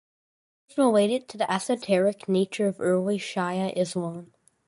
[0.73, 4.33] Others relate it to the esoteric nature of early Shia Islam.